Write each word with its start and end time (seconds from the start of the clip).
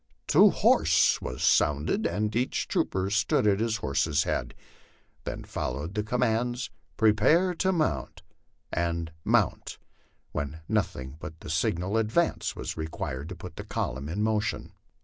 "To 0.33 0.49
horse" 0.49 1.21
was 1.21 1.43
sounded, 1.43 2.07
and 2.07 2.35
each 2.35 2.67
trooper 2.67 3.11
stood 3.11 3.45
at 3.45 3.59
his 3.59 3.77
horse's 3.85 4.23
head. 4.23 4.55
Then 5.25 5.43
followed 5.43 5.93
the 5.93 6.01
commands" 6.01 6.71
Prepare 6.97 7.53
to 7.57 7.71
mount" 7.71 8.23
and" 8.73 9.11
Mount," 9.37 9.77
when 10.31 10.61
nothing 10.67 11.17
but 11.19 11.39
the 11.41 11.51
signal' 11.51 11.97
Advance" 11.99 12.55
was 12.55 12.75
required 12.75 13.29
to 13.29 13.35
put 13.35 13.57
the 13.57 13.63
column 13.63 14.09
in 14.09 14.23
motion. 14.23 14.71